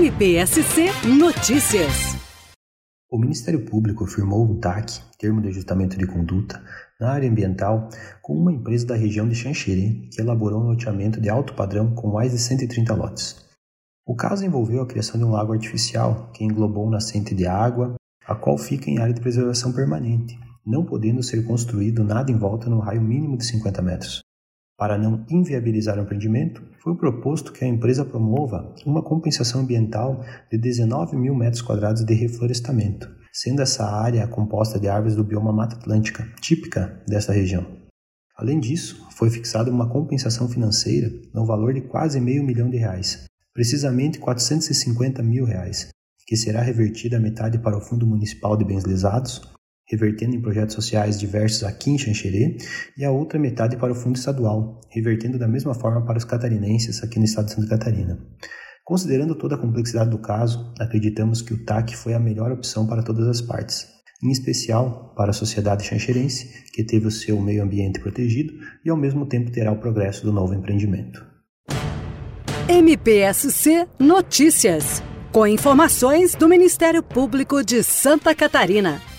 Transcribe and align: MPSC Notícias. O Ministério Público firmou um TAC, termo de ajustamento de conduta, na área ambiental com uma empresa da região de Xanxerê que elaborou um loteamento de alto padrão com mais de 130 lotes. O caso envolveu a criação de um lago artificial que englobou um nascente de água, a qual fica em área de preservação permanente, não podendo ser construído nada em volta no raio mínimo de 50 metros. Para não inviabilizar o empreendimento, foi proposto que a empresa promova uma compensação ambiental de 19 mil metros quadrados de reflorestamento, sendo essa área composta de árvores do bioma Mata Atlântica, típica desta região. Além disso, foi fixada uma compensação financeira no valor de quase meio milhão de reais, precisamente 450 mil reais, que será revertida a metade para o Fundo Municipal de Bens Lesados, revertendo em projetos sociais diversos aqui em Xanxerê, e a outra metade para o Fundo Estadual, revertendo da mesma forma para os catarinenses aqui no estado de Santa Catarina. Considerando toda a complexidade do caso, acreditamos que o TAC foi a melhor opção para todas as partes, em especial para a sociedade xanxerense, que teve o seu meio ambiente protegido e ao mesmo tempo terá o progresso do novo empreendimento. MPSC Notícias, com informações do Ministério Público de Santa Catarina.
MPSC 0.00 0.86
Notícias. 1.18 2.16
O 3.12 3.18
Ministério 3.18 3.66
Público 3.66 4.06
firmou 4.06 4.42
um 4.42 4.58
TAC, 4.58 4.98
termo 5.18 5.42
de 5.42 5.48
ajustamento 5.48 5.98
de 5.98 6.06
conduta, 6.06 6.64
na 6.98 7.10
área 7.10 7.28
ambiental 7.28 7.90
com 8.22 8.32
uma 8.32 8.50
empresa 8.50 8.86
da 8.86 8.96
região 8.96 9.28
de 9.28 9.34
Xanxerê 9.34 10.08
que 10.10 10.18
elaborou 10.18 10.62
um 10.62 10.68
loteamento 10.68 11.20
de 11.20 11.28
alto 11.28 11.52
padrão 11.52 11.94
com 11.94 12.08
mais 12.08 12.32
de 12.32 12.38
130 12.38 12.94
lotes. 12.94 13.44
O 14.06 14.16
caso 14.16 14.42
envolveu 14.42 14.80
a 14.80 14.86
criação 14.86 15.20
de 15.20 15.26
um 15.26 15.32
lago 15.32 15.52
artificial 15.52 16.30
que 16.32 16.44
englobou 16.44 16.86
um 16.86 16.90
nascente 16.90 17.34
de 17.34 17.46
água, 17.46 17.96
a 18.26 18.34
qual 18.34 18.56
fica 18.56 18.88
em 18.88 19.00
área 19.00 19.12
de 19.12 19.20
preservação 19.20 19.70
permanente, 19.70 20.40
não 20.64 20.82
podendo 20.82 21.22
ser 21.22 21.44
construído 21.44 22.02
nada 22.02 22.32
em 22.32 22.38
volta 22.38 22.70
no 22.70 22.78
raio 22.80 23.02
mínimo 23.02 23.36
de 23.36 23.44
50 23.44 23.82
metros. 23.82 24.22
Para 24.80 24.96
não 24.96 25.26
inviabilizar 25.28 25.98
o 25.98 26.00
empreendimento, 26.00 26.62
foi 26.82 26.96
proposto 26.96 27.52
que 27.52 27.62
a 27.62 27.68
empresa 27.68 28.02
promova 28.02 28.74
uma 28.86 29.02
compensação 29.02 29.60
ambiental 29.60 30.24
de 30.50 30.56
19 30.56 31.18
mil 31.18 31.34
metros 31.34 31.60
quadrados 31.60 32.02
de 32.02 32.14
reflorestamento, 32.14 33.06
sendo 33.30 33.60
essa 33.60 33.84
área 33.84 34.26
composta 34.26 34.80
de 34.80 34.88
árvores 34.88 35.14
do 35.14 35.22
bioma 35.22 35.52
Mata 35.52 35.76
Atlântica, 35.76 36.26
típica 36.40 36.98
desta 37.06 37.30
região. 37.30 37.66
Além 38.34 38.58
disso, 38.58 39.06
foi 39.10 39.28
fixada 39.28 39.70
uma 39.70 39.90
compensação 39.90 40.48
financeira 40.48 41.10
no 41.34 41.44
valor 41.44 41.74
de 41.74 41.82
quase 41.82 42.18
meio 42.18 42.42
milhão 42.42 42.70
de 42.70 42.78
reais, 42.78 43.26
precisamente 43.52 44.18
450 44.18 45.22
mil 45.22 45.44
reais, 45.44 45.90
que 46.26 46.38
será 46.38 46.62
revertida 46.62 47.18
a 47.18 47.20
metade 47.20 47.58
para 47.58 47.76
o 47.76 47.82
Fundo 47.82 48.06
Municipal 48.06 48.56
de 48.56 48.64
Bens 48.64 48.86
Lesados, 48.86 49.42
revertendo 49.90 50.36
em 50.36 50.40
projetos 50.40 50.74
sociais 50.74 51.18
diversos 51.18 51.64
aqui 51.64 51.90
em 51.90 51.98
Xanxerê, 51.98 52.56
e 52.96 53.04
a 53.04 53.10
outra 53.10 53.38
metade 53.38 53.76
para 53.76 53.92
o 53.92 53.94
Fundo 53.94 54.16
Estadual, 54.16 54.80
revertendo 54.88 55.38
da 55.38 55.48
mesma 55.48 55.74
forma 55.74 56.04
para 56.06 56.16
os 56.16 56.24
catarinenses 56.24 57.02
aqui 57.02 57.18
no 57.18 57.24
estado 57.24 57.46
de 57.46 57.54
Santa 57.54 57.68
Catarina. 57.68 58.18
Considerando 58.84 59.34
toda 59.34 59.56
a 59.56 59.58
complexidade 59.58 60.10
do 60.10 60.18
caso, 60.18 60.72
acreditamos 60.78 61.42
que 61.42 61.52
o 61.52 61.64
TAC 61.64 61.96
foi 61.96 62.14
a 62.14 62.20
melhor 62.20 62.52
opção 62.52 62.86
para 62.86 63.02
todas 63.02 63.26
as 63.26 63.40
partes, 63.40 63.86
em 64.22 64.30
especial 64.30 65.12
para 65.16 65.30
a 65.30 65.34
sociedade 65.34 65.84
xanxerense, 65.84 66.64
que 66.72 66.84
teve 66.84 67.06
o 67.06 67.10
seu 67.10 67.40
meio 67.40 67.62
ambiente 67.62 68.00
protegido 68.00 68.52
e 68.84 68.90
ao 68.90 68.96
mesmo 68.96 69.26
tempo 69.26 69.50
terá 69.50 69.72
o 69.72 69.78
progresso 69.78 70.24
do 70.24 70.32
novo 70.32 70.54
empreendimento. 70.54 71.24
MPSC 72.68 73.88
Notícias, 73.98 75.02
com 75.32 75.46
informações 75.46 76.34
do 76.34 76.48
Ministério 76.48 77.02
Público 77.02 77.64
de 77.64 77.82
Santa 77.82 78.34
Catarina. 78.34 79.09